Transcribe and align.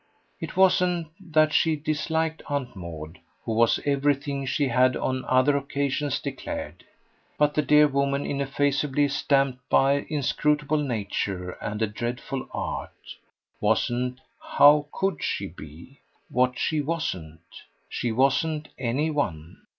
It 0.39 0.57
wasn't 0.57 1.09
that 1.31 1.53
she 1.53 1.75
disliked 1.75 2.41
Aunt 2.47 2.75
Maud, 2.75 3.19
who 3.43 3.51
was 3.53 3.79
everything 3.85 4.47
she 4.47 4.67
had 4.69 4.97
on 4.97 5.23
other 5.27 5.55
occasions 5.55 6.19
declared; 6.19 6.83
but 7.37 7.53
the 7.53 7.61
dear 7.61 7.87
woman, 7.87 8.25
ineffaceably 8.25 9.07
stamped 9.09 9.59
by 9.69 10.07
inscrutable 10.09 10.79
nature 10.79 11.51
and 11.61 11.83
a 11.83 11.85
dreadful 11.87 12.47
art, 12.51 13.13
wasn't 13.59 14.19
how 14.39 14.87
COULD 14.91 15.23
she 15.23 15.45
be? 15.49 15.99
what 16.31 16.57
she 16.57 16.81
wasn't. 16.81 17.41
She 17.87 18.11
wasn't 18.11 18.69
any 18.79 19.11
one. 19.11 19.57